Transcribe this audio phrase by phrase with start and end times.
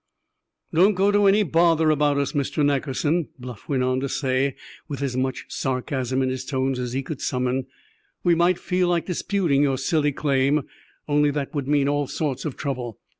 [0.73, 2.65] "Don't go to any bother about us, Mr.
[2.65, 4.55] Nackerson," Bluff went on to say,
[4.87, 7.67] with as much sarcasm in his tones as he could summon.
[8.23, 10.63] "We might feel like disputing your silly claim,
[11.07, 12.97] only that would mean all sorts of trouble.